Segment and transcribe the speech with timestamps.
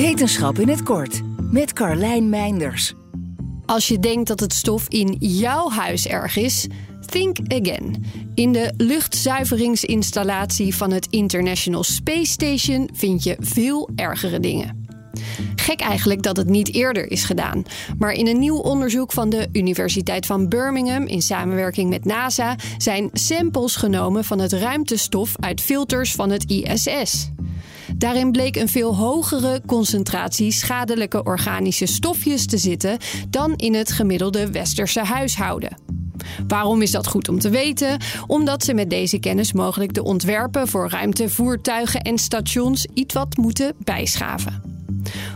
[0.00, 2.94] Wetenschap in het kort met Carlijn Meinders.
[3.66, 6.66] Als je denkt dat het stof in jouw huis erg is,
[7.06, 8.04] think again.
[8.34, 14.86] In de luchtzuiveringsinstallatie van het International Space Station vind je veel ergere dingen.
[15.56, 17.62] Gek eigenlijk dat het niet eerder is gedaan.
[17.98, 23.08] Maar in een nieuw onderzoek van de Universiteit van Birmingham in samenwerking met NASA zijn
[23.12, 27.30] samples genomen van het ruimtestof uit filters van het ISS.
[28.00, 32.98] Daarin bleek een veel hogere concentratie schadelijke organische stofjes te zitten
[33.28, 35.76] dan in het gemiddelde westerse huishouden.
[36.48, 37.98] Waarom is dat goed om te weten?
[38.26, 43.74] Omdat ze met deze kennis mogelijk de ontwerpen voor ruimtevoertuigen en stations iets wat moeten
[43.78, 44.69] bijschaven.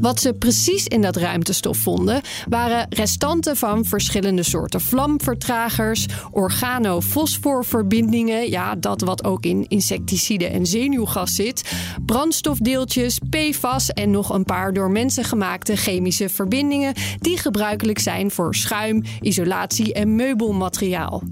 [0.00, 8.74] Wat ze precies in dat ruimtestof vonden, waren restanten van verschillende soorten vlamvertragers, organofosforverbindingen, ja,
[8.74, 11.72] dat wat ook in insecticiden en zenuwgas zit,
[12.06, 18.54] brandstofdeeltjes, PFAS en nog een paar door mensen gemaakte chemische verbindingen die gebruikelijk zijn voor
[18.54, 21.22] schuim, isolatie en meubelmateriaal.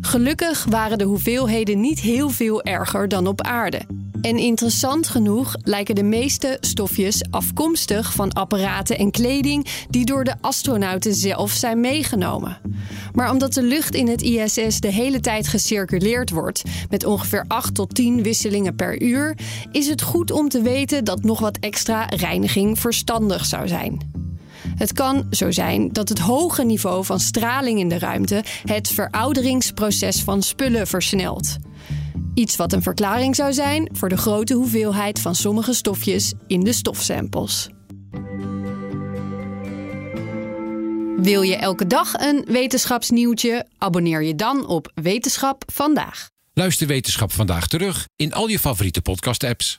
[0.00, 3.80] Gelukkig waren de hoeveelheden niet heel veel erger dan op aarde.
[4.20, 10.34] En interessant genoeg lijken de meeste stofjes afkomstig van apparaten en kleding die door de
[10.40, 12.58] astronauten zelf zijn meegenomen.
[13.12, 17.74] Maar omdat de lucht in het ISS de hele tijd gecirculeerd wordt, met ongeveer 8
[17.74, 19.38] tot 10 wisselingen per uur,
[19.72, 24.14] is het goed om te weten dat nog wat extra reiniging verstandig zou zijn.
[24.76, 30.22] Het kan zo zijn dat het hoge niveau van straling in de ruimte het verouderingsproces
[30.22, 31.56] van spullen versnelt.
[32.36, 36.72] Iets wat een verklaring zou zijn voor de grote hoeveelheid van sommige stofjes in de
[36.72, 37.68] stofsamples.
[41.16, 43.66] Wil je elke dag een wetenschapsnieuwtje?
[43.78, 46.26] Abonneer je dan op Wetenschap vandaag.
[46.52, 49.78] Luister Wetenschap vandaag terug in al je favoriete podcast-apps.